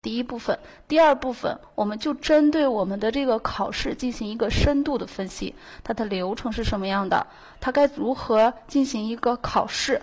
[0.00, 0.56] 第一部分，
[0.86, 7.26] 第二部分，我们就针对我们的这个考试进行一个深度的分析，它的流程是什么样的，
[7.60, 10.00] 它该如何进行一个考试，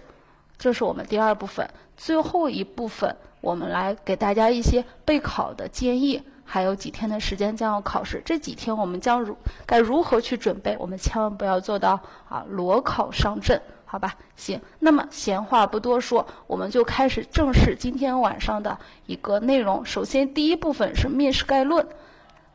[0.57, 1.69] 这是我们第二部分。
[1.95, 6.21] 最后一部分，我们来给大家一些备考的建议。
[6.47, 9.35] 还有几天的时间将要考试，这几天我们将如
[9.65, 10.75] 该如何去准备？
[10.77, 11.99] 我们千万不要做到
[12.29, 13.59] 啊裸考上阵。
[13.85, 19.85] 好吧，行，那么闲话不多说，我们就开始正式今天晚上的一个内容。
[19.85, 21.87] 首先，第一部分是面试概论。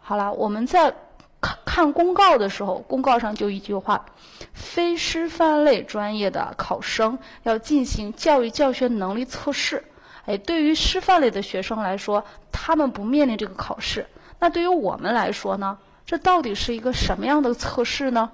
[0.00, 0.92] 好了，我们在
[1.40, 4.04] 看看公告的时候，公告上就一句话：
[4.52, 9.82] 非师范类专业的考生要进行教育教学能力测试。
[10.26, 14.06] 哎，对于师范类的学生来说，他们不面临这个考试。
[14.38, 15.78] 那对于我们来说呢？
[16.04, 18.28] 这到底是一个什么样的测试呢？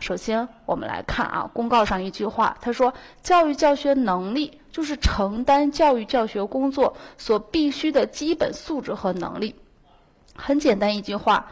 [0.00, 9.54] 首先，我们来看啊，公告上一句话，他说：“教育教学能力就是承担教育教学工作所必须的基本素质和能力。”
[10.36, 11.46] 很简单一句话，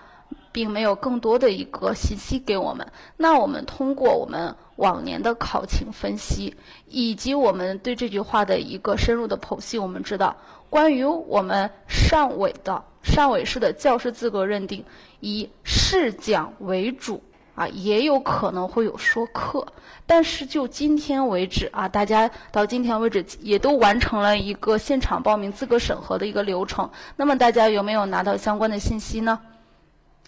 [0.53, 2.87] 并没有更多的一个信息给我们。
[3.17, 6.55] 那我们通过我们往年的考情分析，
[6.89, 10.37] 以及我们对这句话的一个深入的剖析，我们知道，
[10.71, 14.85] 关于我们上尾的上尾市的教师资格认定，
[15.19, 17.21] 以试讲为主。
[17.57, 19.67] 啊，也有可能会有说课，
[20.07, 26.89] 但是就今天为止啊，大家到今天为止也都完成了一个现场报名资格审核的一个流程。
[27.17, 29.41] 那么大家有没有拿到相关的信息呢？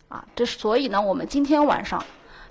[0.09, 2.03] 啊，这所以呢，我们今天晚上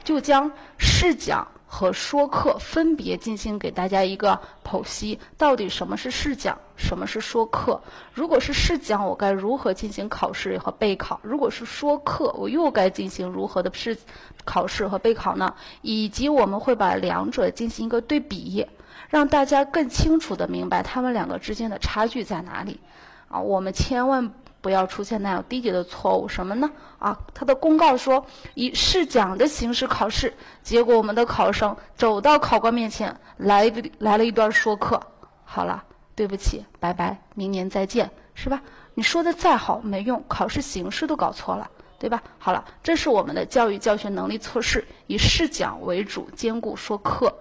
[0.03, 1.47] 就将试讲。
[1.70, 7.82] 和说课分别进行给大家一个剖析，到底什么是试讲，什么是说课？
[8.14, 11.20] 如果是试讲，我该如何进行考试和备考？
[11.22, 13.98] 如果是说课，我又该进行如何的试
[14.46, 15.54] 考试和备考呢？
[15.82, 18.66] 以及我们会把两者进行一个对比，
[19.09, 22.80] 让大家更清楚的明白他们两个之间的差距在哪里。
[23.28, 24.31] 啊，我们千万。
[24.61, 26.69] 不要出现那样低级的错误，什么呢？
[27.00, 35.00] 啊，他的公告说以试讲的形式考试，结果我们的考生走到考官面前来来了一段说课，
[35.46, 35.84] 好了，
[36.16, 38.62] 对不起，拜拜，明年再见，是吧？
[38.96, 41.69] 你说的再好没用，考试形式都搞错了，
[42.00, 42.22] 对吧？
[42.40, 47.31] 好了，这是我们的教育教学能力测试，以试讲为主，兼顾说课。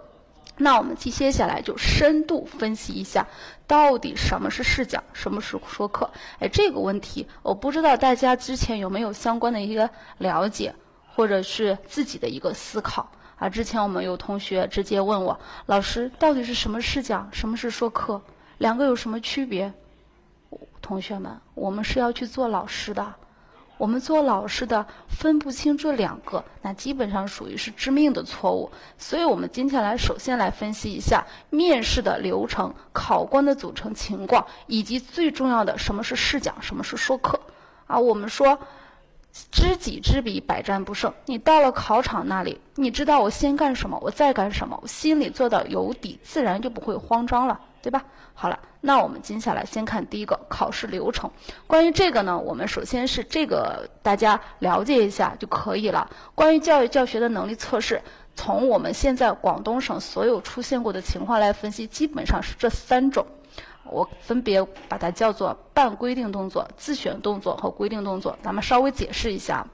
[0.59, 3.27] 那我们接下来就深度分析一下，
[3.67, 6.11] 到底什么是试讲，什么是说课？
[6.39, 10.75] 哎，这个问题我不知道大家之前有没有相关的一个了解，
[11.15, 13.49] 或者是自己的一个思考啊？
[13.49, 18.23] 之前我们有同学直接问我，老师到底是什么试讲，什么是说课，
[18.59, 19.73] 两个有什么区别？
[20.81, 23.15] 同学们，我们是要去做老师的。
[23.79, 28.71] 我们做老师的分不清这两个，那基本上属于是致命的错误。
[28.97, 37.39] 所以，我们今天来首先来分析一下面试的流程、考官的组成情况，以及最重要的什么是试讲，什么是说课。
[37.87, 38.59] 啊，我们说
[39.53, 41.13] 知己知彼，百战不胜。
[41.27, 47.61] 你到了考场那里，你知道我先干什么，我再干什么，我心里做到有底，自然就不会慌张了。
[47.87, 48.03] 对吧？
[48.35, 51.31] 好了，那我们接下来先看第一个考试流程。
[51.69, 56.11] 关于这个呢，我们首先是这个大家了解一下就可以了。
[56.35, 58.03] 关于教育教学的能力测试，
[58.35, 63.25] 从我们现在广东省所有出现过的情况来分析，基本上是这三种。
[63.85, 68.37] 我分别把它叫做半规定动作、自选动作和规定动作。
[68.43, 69.65] 咱们稍微解释一下。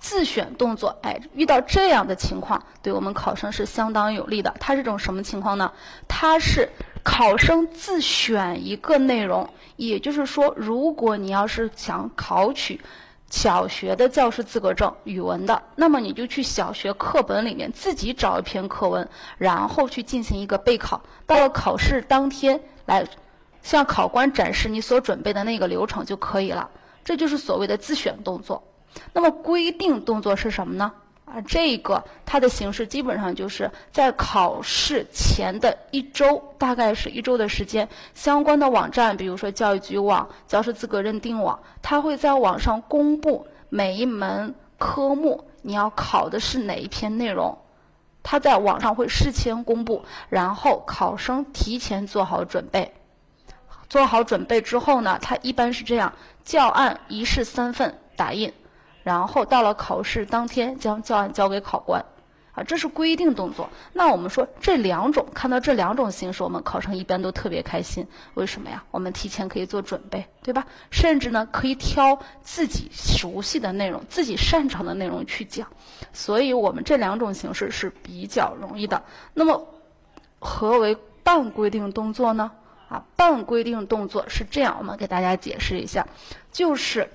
[0.00, 4.54] 自选动作，哎，遇到这样的情况，对我们考生是相当有利的。
[4.60, 5.72] 它是种什么情况呢？
[6.08, 6.68] 它是。
[7.06, 9.46] 考生自选一个内容，
[9.76, 12.80] 也就是说，如果你要是想考取
[13.28, 19.06] 小学的教师资格证语文的，那么你就去小学课本里面自己找一篇课文，
[19.36, 20.98] 然后去进行一个备考。
[21.26, 23.06] 到了考试当天来
[23.62, 26.70] 向考官展示你所准备的那个流程就可以了。
[27.04, 28.62] 这就是所谓的自选动作。
[29.12, 30.92] 那么规定动作是什么呢？
[31.24, 47.56] 啊，这个它的形式基本上就是在考试前的一周，大概是一周的时间，相关的网站，比如说教育局网、教师资格认定网，它会在网上公布每一门科目你要考的是哪一篇内容，
[48.22, 52.92] 它在网上会事先公布，然后考生提前做好准备，
[53.88, 56.12] 做好准备之后呢，它一般是这样：
[56.44, 58.52] 教案一式三份打印。
[59.04, 62.04] 然后到了考试当天，将教案交给考官，
[62.54, 63.68] 啊，这是规定动作。
[63.92, 68.06] 那我们说这两种，看到这两种形式，我们考生一般都特别开心。
[68.32, 68.82] 为什么呀？
[68.90, 70.66] 我们提前可以做准备，对吧？
[70.90, 75.68] 甚至呢，可以挑自己熟悉的内容、自己擅长的内容去讲。
[76.12, 79.02] 所以我们这两种形式是比较容易的。
[79.34, 79.68] 那么，
[80.38, 82.50] 何为半规定动作呢？
[82.88, 86.06] 啊，半规定动作是这样，我们给大家解释一下，
[86.52, 87.10] 就是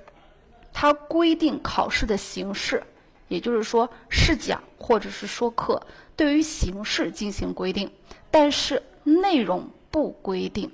[0.82, 2.82] 它规定考试的形式，
[3.28, 5.86] 也就是说试讲或者是说课，
[6.16, 7.92] 对于形式进行规定，
[8.32, 10.72] 但是内容不规定。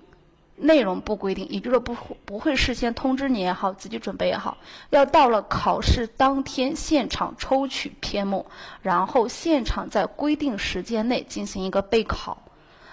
[0.58, 4.60] 内容不规定，也就是说不不会事先通知你也好，自己准备也好，
[4.92, 8.46] 要到了考试当天现场抽取篇目，
[8.84, 12.38] 然后现场在规定时间内进行一个备考。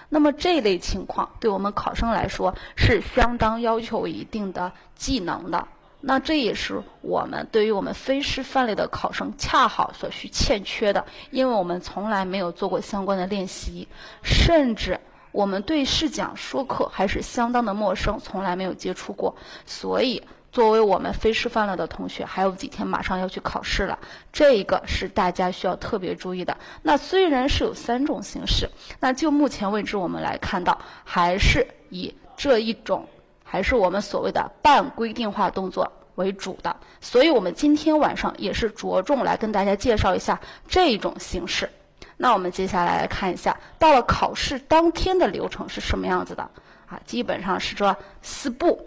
[0.09, 5.67] 那么这类情况对我们考生来说是相当要求一定的技能的。
[6.05, 13.87] 那这也是我们对于我们非师范类的考生恰好所需欠缺的，因为我们从来没有做过相关的练习，
[14.21, 14.99] 甚至。
[15.31, 19.35] 我们对试讲说课还是相当的陌生，从来没有接触过，
[19.65, 20.21] 所以
[20.51, 23.97] 作为我们非师范了的同学，还有几天马上要去考试了，
[24.31, 26.55] 这一个是大家需要特别注意的。
[26.83, 28.69] 那虽然是有三种形式，
[28.99, 33.07] 那就目前为止我们来看到，还是以这一种，
[33.53, 36.75] 还是我们所谓的半规定化动作为主的。
[36.99, 41.69] 所以我们今天晚上也是着重来跟大家介绍一下这种形式。
[42.17, 46.41] 那我们接下来来看一下，到了考试当天的流程是什么样子的
[46.87, 46.99] 啊？
[47.05, 48.83] 基本上是这四步。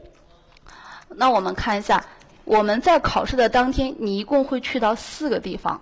[1.10, 2.04] 那我们看一下，
[2.42, 5.80] 我们在考试的当天，你一共会去到四个地方，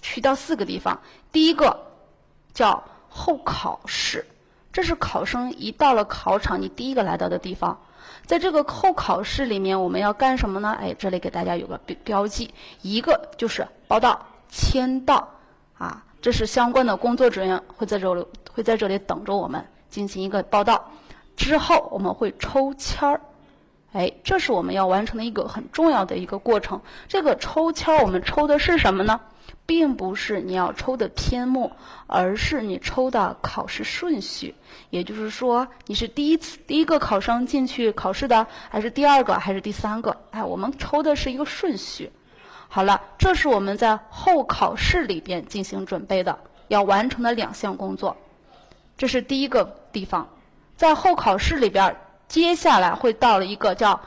[0.00, 0.98] 去到四个地方。
[1.30, 1.78] 第一个
[2.54, 4.24] 叫候考室，
[4.72, 7.78] 这是考生一到了考场，你第一个来到的地方。
[8.24, 10.76] 在这个候考室里面，我们要干什么呢？
[10.80, 15.28] 哎，这里给大家有个标标记，一个就是报到、签到
[15.76, 16.02] 啊。
[16.20, 20.92] 这是相关的工作人员会在这里会在这里等着我们进行一个报道，
[21.36, 23.20] 之后我们会抽签儿，
[23.92, 26.80] 哎，这是我们要完成的一个很重要的一个过程。
[27.08, 29.20] 这个抽签儿我们抽的是什么呢？
[29.64, 31.72] 并不是你要抽的篇目，
[32.06, 34.54] 而是你抽的考试顺序。
[34.90, 40.16] 也就是说，你是第一次第一个考生进去考试的，还是第二个，还是第三个？
[40.30, 42.10] 哎，我们抽的是一个顺序。
[42.68, 46.38] 好了，这是我们在候考室里边进行准备的
[46.68, 48.16] 要完成的两项工作。
[48.96, 50.28] 这是第一个地方，
[50.76, 51.96] 在候考室里边，
[52.28, 54.00] 接下来会到了一个叫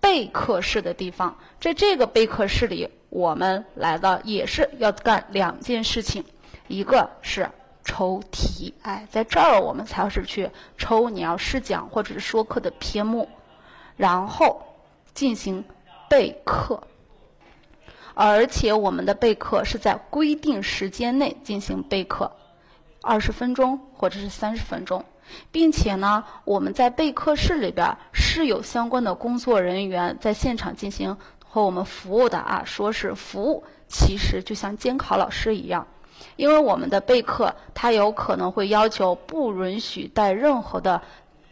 [0.00, 1.36] 备课室的地方。
[1.60, 6.24] 在这个备课室里，我们来的也是要干两件事情，
[6.66, 7.48] 一个是
[7.84, 13.28] 抽题，哎，在这儿我们才是去抽你要试讲或者是说课的篇目，
[13.96, 14.60] 然后
[15.14, 15.64] 进行
[16.10, 16.82] 备课。
[18.14, 22.32] 而且我们的备课是在规定时间内进行备课，
[23.00, 25.04] 二十分钟或者是三十分钟，
[25.52, 31.16] 并且呢，我们在备课室里边是有相关的工作人员在现场进行
[31.54, 32.64] 和我们服务的啊。
[32.66, 35.86] 说是服务，其实就像监考老师一样，
[36.34, 41.00] 因为我们的备课它有可能会要求不允许带任何的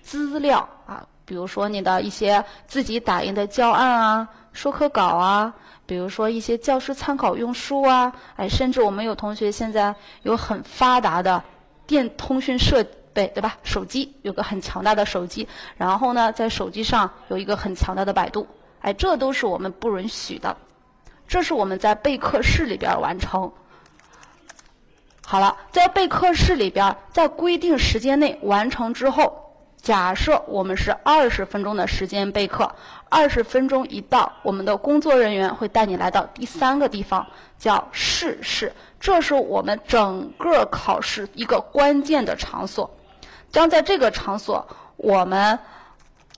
[0.03, 5.55] 资料啊，比如说你的一些自己打印的教案啊、说课稿啊。
[5.85, 11.43] 比如说一些教师参考用书啊，哎，甚至我们有同学现在有很发达的
[11.87, 12.83] 电通讯设
[13.13, 13.59] 备，对吧？
[13.63, 15.47] 手机有个很强大的手机，
[15.77, 18.47] 然后呢，在手机上有一个很强大的百度，
[18.83, 20.57] 哎，这都是我们不允许的。
[21.27, 23.51] 这是我们在备课室里边完成。
[25.25, 29.39] 好了，在备课室里边，在规定时间内完成之后。
[29.81, 32.73] 假设我们是二十分钟的时间备课，
[33.09, 37.27] 二十分钟一到，我们的工作人员会带你来到第三个地方，
[37.59, 38.73] 叫试试。
[39.01, 42.89] 这是我们整个考试一个关键的场所。
[43.51, 44.65] 将在这个场所，
[44.97, 45.59] 我们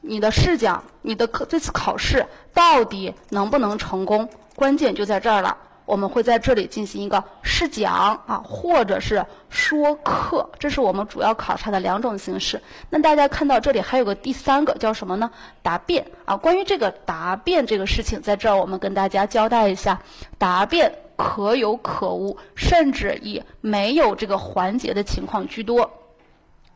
[0.01, 5.55] 你的试讲，你的课这次考试到底能不能成功，关键就在这儿了。
[5.85, 7.93] 我们会在这里进行一个试讲
[8.27, 12.59] 啊，或者是说课，这是我们主要考察的两种形式。
[12.89, 15.31] 那大家看到这里还有个第三个叫什么呢？
[15.61, 16.35] 答辩啊。
[16.35, 20.01] 关于这个答辩这个事情，在这儿我们跟大家交代一下：
[20.39, 25.83] 答辩可有可无，甚至以没有这个环节的情况居多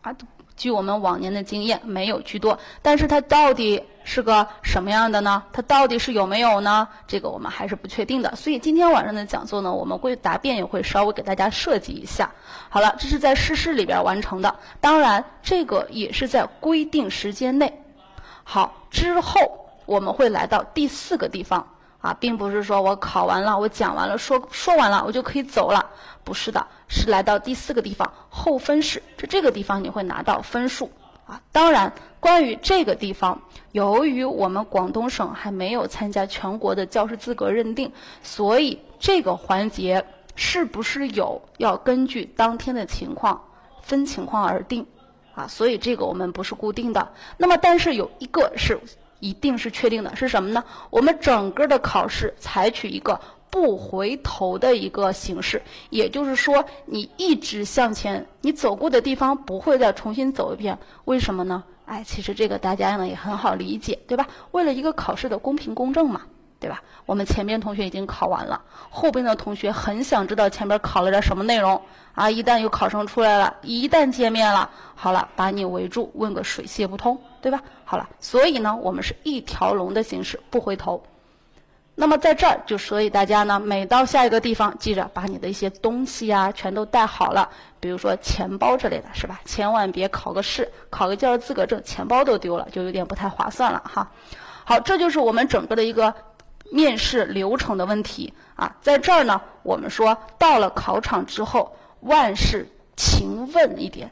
[0.03, 0.15] 啊。
[0.59, 5.43] 据我们往年的经验，没有居多，但是它到底是个什么样的呢？
[5.53, 6.87] 它到底是有没有呢？
[7.07, 8.35] 这个我们还是不确定的。
[8.35, 12.29] 所以今天晚上的讲座呢，我们会答辩也会稍微给大家设计一下。
[12.69, 17.73] 好了，这是在试试里边完成的，当然这个也是在规定时间内。
[18.43, 19.41] 好，之后
[19.87, 21.65] 我们会来到第四个地方。
[22.01, 25.85] 啊，并不是说我考完了，我讲完了，说说完了，我就可以走了，
[26.23, 30.91] 不是的，是来到第四个地方后分室，就这个地方你会拿到分数
[31.27, 31.41] 啊。
[31.51, 33.41] 当然，关于这个地方，
[33.73, 40.05] 由于我们广东省还没有参加全国的教师资格认定，所以这个环节
[40.37, 43.43] 是不是有要根据当天的情况
[43.83, 44.87] 分情况而定。
[45.35, 47.09] 啊，所以这个我们不是固定的。
[47.37, 48.77] 那么，但是有一个是
[49.21, 50.63] 一定是确定的，是什么呢？
[50.91, 53.21] 我们整个的考试采取一个
[53.51, 55.61] 不回头的一个形式，
[55.91, 60.79] 也就是说，你一直向前，你走过的地方不会再重新走一遍。
[61.07, 61.65] 为什么呢？
[61.87, 64.29] 哎，其实这个大家呢也很好理解，对吧？
[64.51, 66.23] 为了一个考试的公平公正嘛。
[66.61, 66.83] 对吧？
[67.07, 68.61] 我们前边同学已经考完了，
[68.91, 71.81] 后边的同学很想知道前边考了点什么内容
[72.15, 72.29] 啊！
[72.29, 77.63] 一旦有考生出来了，一旦见面了，好了，把你围住，问个水泄不通，对吧？
[77.85, 81.01] 好了，所以呢，我们是一条龙的形式，不回头。
[81.95, 87.49] 那么在这儿，就所以大家呢，每到下一个地方，记着把你的一些东西啊，全都带好了，
[87.81, 89.41] 比如说钱包之类的，是吧？
[89.45, 94.11] 千万别考个试，考个教师资格证，钱包都丢了，就有点不太划算了哈。
[94.65, 96.15] 好，这就是我们整个的一个。
[96.71, 104.11] 面试流程的问题啊，在这儿呢，我们说到了考场之后，万事勤问一点，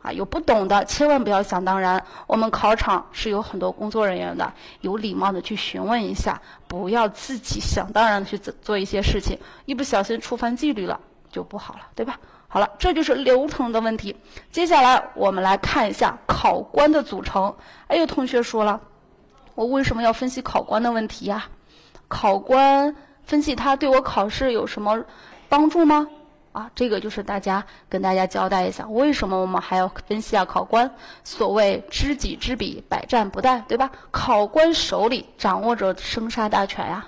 [0.00, 2.02] 啊，有不懂的千万不要想当然。
[2.26, 10.98] 我们考场是有很多工作人员的，有礼貌的去询问一下，不要自己想当然的去做一些事情，一不小心触犯纪律了
[11.30, 12.18] 就不好了，对吧？
[12.50, 14.16] 好了，这就是流程的问题。
[14.50, 17.54] 接下来我们来看一下考官的组成。
[17.88, 18.80] 哎，有同学说了，
[19.54, 21.46] 我为什么要分析考官的问题呀？
[22.08, 25.04] 考官分析他对我考试有什么
[25.48, 26.08] 帮助吗？
[26.52, 30.44] 啊，这个就是大家跟大家交代一下，为什么我们还要分析啊？
[30.44, 30.90] 考官
[31.22, 33.90] 所谓知己知彼，百战不殆，对吧？
[34.10, 37.06] 考官手里掌握着生杀大权呀。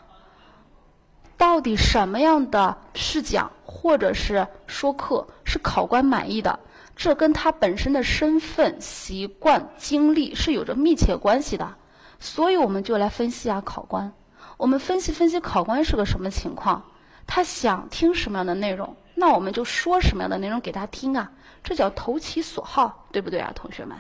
[1.37, 6.61] 到底什么样的试讲或者是说课是考官满意的？
[6.95, 11.75] 这跟他本身的身份、习惯、经历是有着密切关系的。
[12.21, 14.13] 所以我们就来分析啊，考官。
[14.61, 16.85] 我们分析分析考官是个什么情况，
[17.27, 21.33] 他想听什么样的内容，那我们就说什么样的内容给他听啊，
[21.65, 23.97] 这叫投其所好，对不对啊，同学们？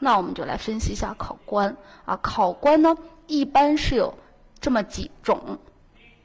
[0.00, 1.76] 那我们就来分析一下考官
[2.06, 2.96] 啊，考官呢
[3.28, 4.12] 一般是有
[4.60, 5.56] 这么几种，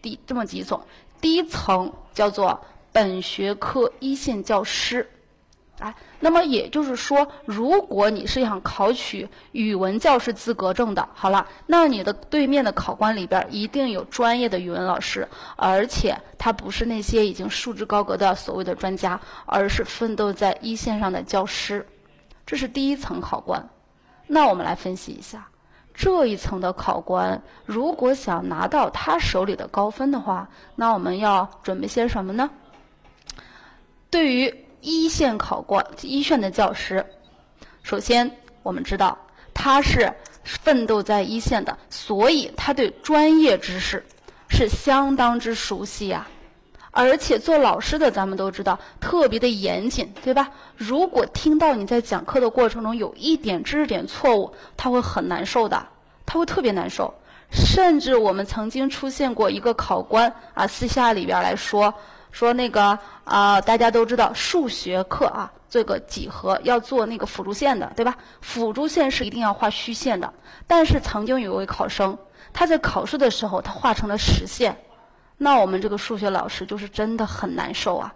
[0.01, 0.81] 第这么几种，
[1.21, 2.59] 第一层叫做
[2.91, 5.07] 本学科一线教师。
[5.79, 15.27] 哎，那么也就是说，如果你是想考取语文教师资格证的，好了，那你的对面的考官里边一定有专业的语文老师，
[15.57, 21.85] 而且他不是那些已经束之高阁的所谓的专家，而是奋斗在一线上的教师，
[22.45, 23.67] 这是第一层考官。
[24.27, 25.45] 那我们来分析一下，
[25.93, 32.49] 这一层的考官，如果想拿到他手里的高分的话，那我们要准备些什么呢？
[34.09, 37.03] 对于一线考官，一线的教师，
[37.81, 38.29] 首先
[38.61, 39.17] 我们知道
[39.51, 40.13] 他是
[40.43, 44.05] 奋斗在一线的，所以他对专业知识
[44.47, 46.27] 是相当之熟悉呀。
[46.91, 50.51] 而且做老师的，咱们都知道特别的严谨，对吧？
[50.77, 55.83] 如果听到你在讲课的过程中有一点知识点错误，他会很难受的，
[56.27, 57.11] 他会特别难受。
[57.51, 61.91] 甚至我们曾经出现过一个考官啊，私下里边来说。
[62.35, 68.17] 说那个啊，大家都知道数学课啊，这个几何要做那个辅助线的，对吧？
[68.41, 70.33] 辅助线是一定要画虚线的。
[70.67, 72.17] 但是曾经有一位考生，
[72.51, 74.75] 他在考试的时候他画成了实线，
[75.37, 78.13] 那我们这个数学老师就是真的很难受啊，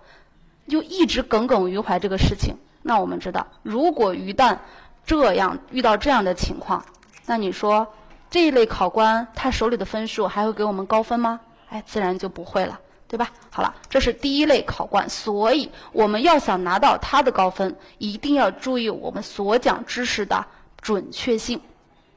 [0.67, 2.53] 就一直耿耿于怀这个事情。
[2.81, 4.57] 那我们知道，如果一旦
[5.05, 6.83] 这样遇到这样的情况，
[7.25, 7.87] 那你说
[8.29, 11.39] 这一类考官他手里的分数还会给我们高分吗？
[11.69, 12.77] 哎，自然就不会了。
[13.09, 13.31] 对吧？
[13.49, 20.45] 好了，这是第一类考官，所以我们要想拿到他的高分，一定要注意我们所讲知识的
[20.79, 21.59] 准确性。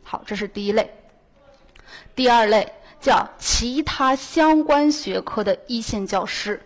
[0.04, 0.94] 好，这是第一类。
[2.14, 2.70] 第二类
[3.00, 6.60] 叫其他相关学科的一线教师。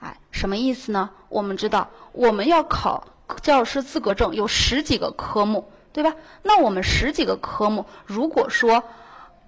[0.00, 1.08] 哎，什么意思呢？
[1.30, 3.06] 我们知道我们要考
[3.40, 6.14] 教师资格证有十几个科目，对吧？
[6.42, 8.84] 那我们十几个科目，如果说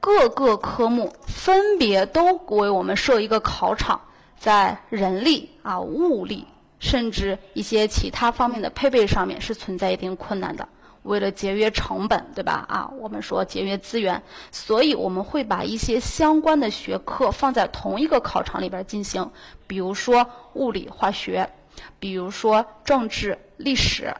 [0.00, 4.00] 各个科目分别都为我们设一个考场。
[4.38, 6.46] 在人力啊、物力，
[6.78, 10.68] 甚至一些其他方面的配备上面是存在一定困难的。
[11.02, 12.64] 为了节约成本，对吧？
[12.66, 19.30] 啊，我们说节约资源，所以我们会把一些相关的学科放在同一个考场里边进行，
[19.66, 21.50] 比如说物理、化学，
[21.98, 24.14] 比如说政治、历史。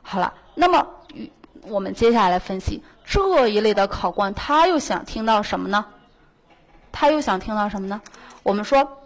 [0.00, 0.86] 好了，那么
[1.62, 5.84] 我们接下来分析这一类的考官，他又想听到什么呢？
[6.92, 8.00] 他又想听到什么呢？
[8.44, 9.01] 我们说。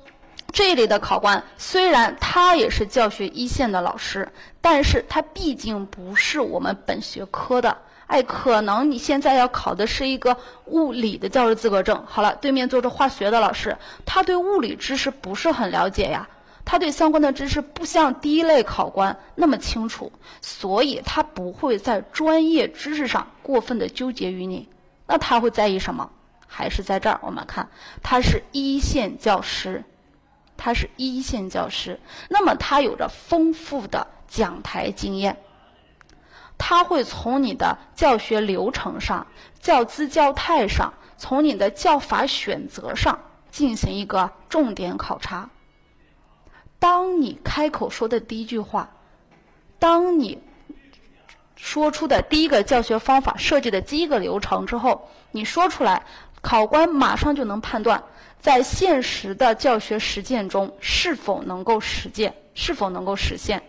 [0.56, 4.26] 这一类的考官，虽然他也是教学一线的老师，
[4.62, 7.76] 但是他毕竟不是我们本学科的。
[8.06, 10.34] 哎，可能你现在要考的是一个
[10.64, 12.02] 物理的教师资格证。
[12.06, 16.26] 好了，对面坐着化学的老师，他对物理知识不是很了解呀，
[16.64, 20.10] 他对相关的知识不像第一类考官那么清楚，
[20.40, 24.66] 所以他不会在专业知识上过分的纠结于你。
[25.06, 26.08] 那他会在意什么？
[26.46, 27.68] 还是在这儿，我们看，
[28.02, 29.84] 他是一线教师，
[30.56, 35.36] 他是一线教师，那么他有着丰富的讲台经验，
[36.56, 39.26] 他会从你的教学流程上、
[39.60, 43.18] 教资教态上，从你的教法选择上
[43.50, 45.50] 进行一个重点考察。
[46.78, 48.90] 当你开口说的第一句话，
[49.78, 50.42] 当你
[51.54, 56.02] 说出的第一个教学方法设计的第一个流程之后，你说出来。
[56.42, 58.00] 考官马上就能判断，
[58.46, 63.60] 在现实的教学实践中是否能够实践，是否能够实现。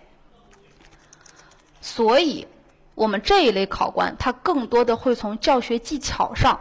[1.82, 2.46] 所以，
[2.94, 6.60] 我们这一类考官，他更多的会从教学技巧上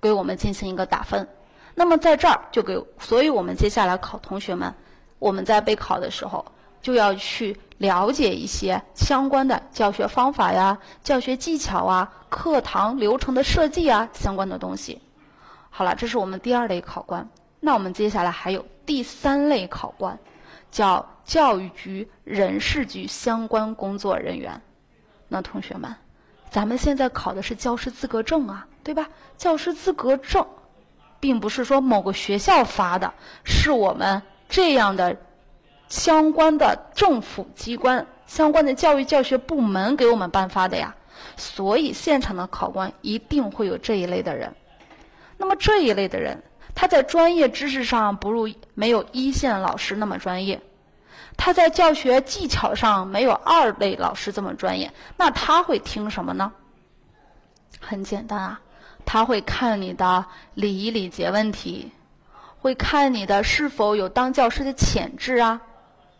[0.00, 1.28] 给我们进行一个打分。
[1.76, 4.74] 那么，在这儿就给，所以我们接下来考同学们，
[5.20, 6.44] 我们在备考的时候
[6.80, 15.00] 就要去了解一些相关的教学方法呀、教学技巧啊、课堂流程的设计啊相关的东西。
[15.70, 17.30] 好了，这是我们第二类考官。
[17.64, 20.18] 那我们接下来还有第三类考官，
[20.72, 24.60] 叫教育局人事局相关工作人员。
[25.28, 25.94] 那同学们，
[26.50, 29.08] 咱们现在考的是教师资格证啊，对吧？
[29.38, 30.44] 教师资格证，
[31.20, 33.14] 并不是说某个学校发的，
[33.44, 35.16] 是我们这样的
[35.88, 40.92] 相关的政府机关、相关的教育教学部门给我们颁发的呀。
[41.36, 44.52] 所以，现场的考官一定会有这一类的人。
[45.38, 46.42] 那么这一类的人，
[46.74, 50.60] 他在专业知识上不如没有一线老师那么专业，
[51.36, 56.50] 他在教学技巧上没有二类老师这么专业，那他会听什么呢？
[57.80, 58.60] 很简单啊，
[59.04, 60.24] 他会看你的
[60.54, 61.90] 礼仪礼节问题，
[62.58, 65.60] 会看你的是否有当教师的潜质啊，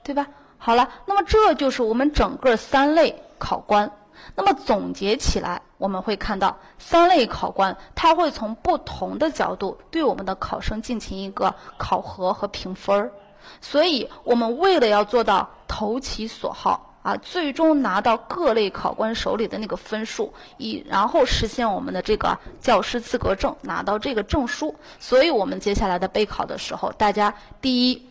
[0.02, 0.26] 对吧？
[0.58, 3.90] 好了，那么这就是我们整个三类考官。
[4.34, 13.12] 那么总结起来，我们会看到三类考官，他会从不同的角度对我们的考生进行一个考核和评分儿。
[13.60, 24.74] 所以，我们为了要做到投其所好啊，最终拿到各类考官手里的那个分数，以然后实现我们的这个教师资格证，拿到这个证书。
[25.00, 28.06] 所以我们接下来的备考的时候，大家第一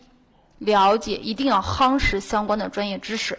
[0.58, 3.38] 了解，一定要夯实相关的专业知识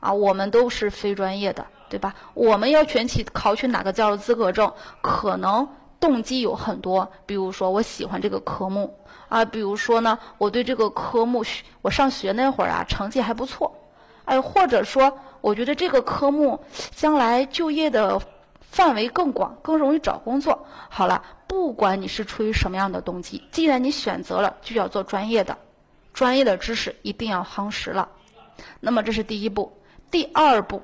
[0.00, 0.12] 啊。
[0.12, 1.66] 我们都是非专业的。
[1.92, 2.14] 对吧？
[2.32, 5.68] 我们要选取考取哪个教师资格证，可能
[6.00, 7.06] 动机有很多。
[7.26, 13.70] 比如说，我喜欢这个科目啊；比如说呢，我对这个科目学，我上学那会儿啊，成绩还不错。
[14.24, 16.58] 哎，或者说，我觉得这个科目
[16.92, 18.18] 将来就业的
[18.62, 20.66] 范围更广，更容易找工作。
[20.88, 25.54] 好了，不管你是出于什么样的动机，既然你选择了，就要做专业的，
[26.14, 28.08] 专业的知识一定要夯实了。
[28.80, 29.70] 那么这是第一步，
[30.10, 30.80] 第二步。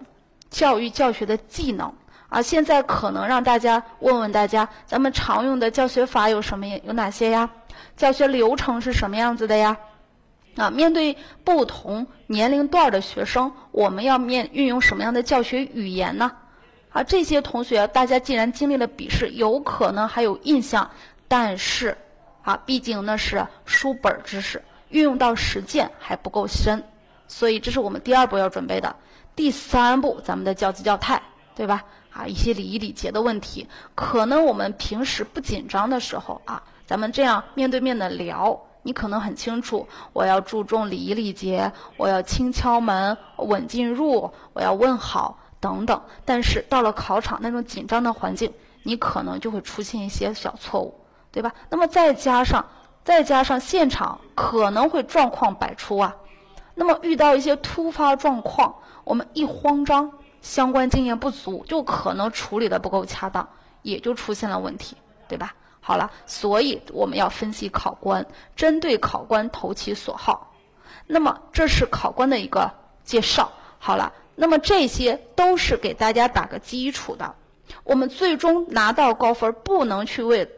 [0.51, 1.93] 教育教学的技能
[2.29, 6.67] 啊，现在可能让大家问问大家，咱们常用的教学法有什么？
[6.85, 7.49] 有哪些呀？
[7.97, 9.77] 教学流程是什么样子的呀？
[10.57, 16.33] 啊，面对不同年龄段的学生，我们要面运用什么样的教学语言呢？
[16.91, 20.91] 啊，这些同学，大家既然经历了笔试，有可能还有印象，
[21.29, 21.97] 但是
[22.43, 26.83] 啊，毕竟那是书本知识，运用到实践还不够深，
[27.29, 28.97] 所以这是我们第二步要准备的。
[29.39, 31.23] 第三步，咱们的教资教态，
[31.55, 31.85] 对吧？
[32.11, 46.03] 啊，一些礼仪礼节的问题，可能我们平时不紧张的时候啊，咱们这样面对面的聊，你可能很清楚，我要注重礼仪礼节，我要轻敲门、稳进入，我要问好等等。
[46.25, 50.93] 但是到了考场那种紧张的环境，你可能就会出现一些小错误，
[51.31, 51.53] 对吧？
[51.71, 52.67] 那么再加上
[53.05, 56.17] 再加上现场可能会状况百出啊，
[56.79, 58.77] 那么遇到一些突发状况。
[59.03, 60.13] 我们一慌张，
[60.43, 63.49] 相关经验不足，就可能处理的不够恰当，
[63.83, 65.55] 也就出现了问题，对吧？
[65.81, 70.53] 好了，所以我们要分析考官，针对考官投其所好。
[71.07, 72.71] 那么这是考官的一个
[73.03, 73.51] 介绍。
[73.81, 77.35] 好了，那么这些都是给大家打个基础的。
[77.83, 80.49] 我们最终拿到高分，不能去为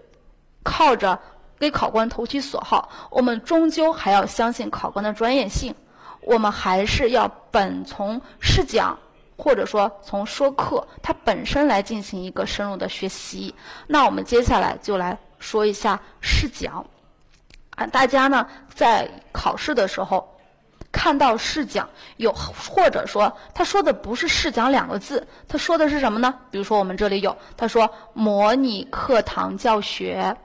[0.65, 1.21] 靠着
[1.59, 5.75] 给考官投其所好，我们终究还要相信考官的专业性。
[6.23, 8.97] 我们还是要本从试讲，
[9.37, 13.55] 或者说从说课它本身来进行一个深入的学习。
[13.87, 16.85] 那我们接下来就来说一下试讲。
[17.77, 20.39] 啊，大家呢在考试的时候
[20.93, 26.35] 看到试讲有，或者说他说的不是试讲两个字，他说的是什么呢？
[26.51, 30.37] 比如说我们这里有，他说模拟课堂教学，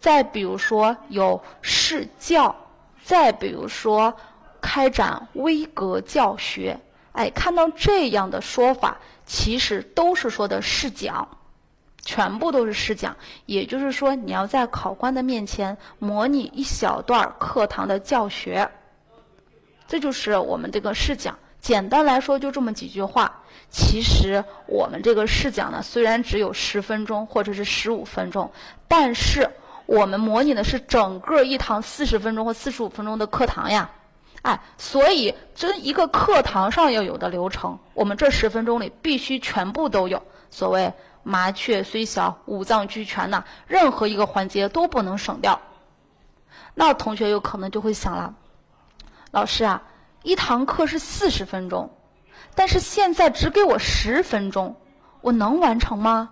[0.00, 2.54] 再比如说有试教，
[3.04, 4.12] 再比如说。
[4.60, 6.78] 开展微格教学。
[7.12, 8.96] 哎，看到这样的说法，
[9.26, 11.26] 其实都是说的试讲，
[12.04, 13.16] 全部都是试讲。
[13.46, 18.70] 也就是说，你要在考官的面前模拟一小段课堂的教学，
[19.88, 21.36] 这就是我们这个试讲。
[21.60, 23.42] 简单来说，就这么几句话。
[23.70, 28.50] 其实我们这个试讲呢，虽然只有十分钟或者是十五分钟，
[28.86, 29.50] 但是
[29.86, 33.90] 我们模拟的是整个一堂四十分钟或四十五分钟的课堂呀。
[34.42, 40.22] 哎，所以这一个课堂上要有的流程，我们这十分钟里必须全部都有。
[40.50, 45.60] 所谓麻雀虽小，五脏俱全呐，任何一个环节都不能省掉。
[46.74, 48.34] 那同学有可能就会想了，
[49.30, 49.82] 老师啊，
[50.22, 51.90] 一堂课是四十分钟，
[52.54, 54.76] 但是现在只给我十分钟，
[55.20, 56.30] 我能完成吗？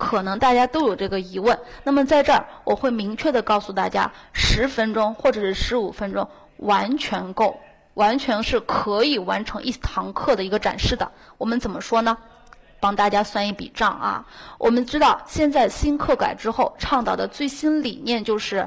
[0.00, 7.60] 可能大家都有这个疑问，那么在这儿我会明确的告诉大家，十分钟或者是十五分钟完全够，
[7.94, 11.12] 完全是可以完成一堂课的一个展示的。
[11.36, 12.16] 我们怎么说呢？
[12.80, 14.26] 帮大家算一笔账啊。
[14.58, 18.66] 我们知道现在新课改之后倡导的最新理念就是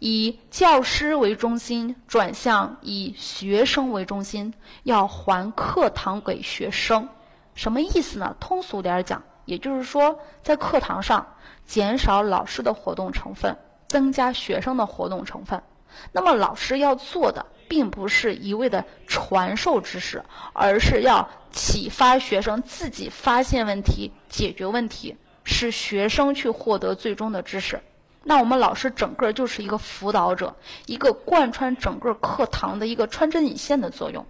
[0.00, 7.08] 以教师为中心，转向以学生为中心，要还课堂给学生。
[7.54, 8.34] 什么意思呢？
[8.40, 9.22] 通俗点讲。
[9.52, 11.26] 也就是说，在课堂上
[11.66, 15.62] 减少老师的活动成分，增加学生的活动成分。
[16.10, 27.82] 那么，老师要做的并不是一味的传授知识，而是要启发学生自己发现问题、解决问题，使学生去获得最终的知识。
[28.24, 34.24] 那我们老师整个就是一个辅导者，一个贯穿整个课堂的一个穿针引线的作用。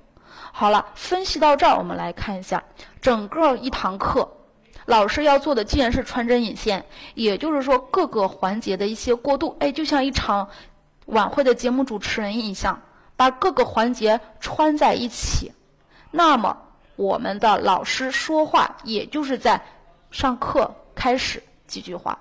[0.55, 2.65] 好了，分析到这儿，我们来看一下
[3.01, 4.33] 整个一堂课。
[4.87, 10.49] 老师要做的既然是穿针引线，也就是说各个环节的一些过渡，哎，就像一场
[11.07, 12.81] 晚会的节目主持人一样，
[13.17, 15.53] 把各个环节穿在一起。
[16.11, 16.57] 那么
[16.97, 19.61] 我们的老师说话，也就是在
[20.11, 22.19] 上课开始几句话。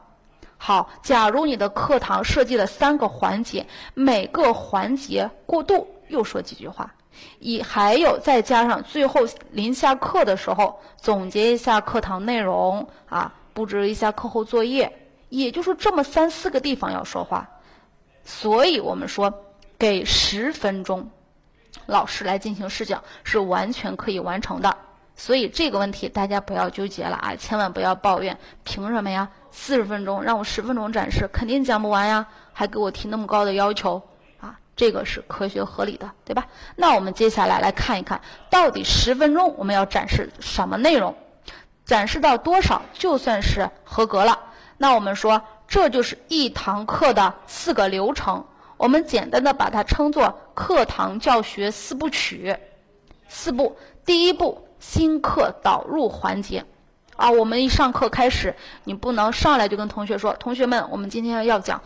[0.58, 6.94] 好，假如你的课堂设计了三个环节，每个环节过渡又说几句话。
[7.40, 9.22] 以还有再加上最后
[9.52, 14.92] 临下课的时候总结一下课堂内容啊，布置一下课后作业，
[15.30, 17.50] 也就是这么三四个地方要说话，
[18.24, 19.34] 所以我们说
[19.78, 21.10] 给十分钟，
[21.86, 24.78] 老师来进行试讲是完全可以完成的。
[25.16, 29.30] 所以这个问题大家不要纠结了啊，千万不要抱怨，凭什么呀？
[29.52, 34.02] 四十分钟让我十分钟展示，肯定讲不完呀，还给我提那么高的要求。
[34.76, 36.48] 这个是科学合理的，对吧？
[36.76, 41.16] 那我们接下来来看一看，到底十分钟我们要展示什么内容，
[41.86, 44.40] 展示到多少就算是合格了。
[44.78, 48.44] 那我们说，这就是一堂课的四个流程，
[48.78, 52.56] 我们简单的把它称作课堂教学四部曲。
[53.28, 56.66] 四步，第一步，新课导入环节。
[57.16, 61.82] 啊，我们一上课开始，你不能上来就跟同学说：“同学们，我们今天要讲